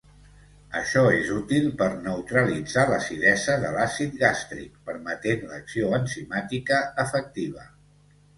[0.77, 7.69] Això és útil per neutralitzar l'acidesa de l'àcid gàstric, permetent l'acció enzimàtica efectiva.